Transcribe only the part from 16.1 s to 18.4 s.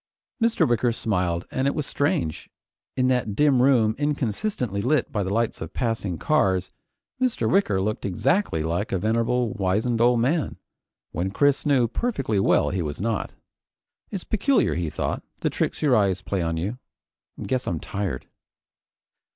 play on you. Guess I'm tired.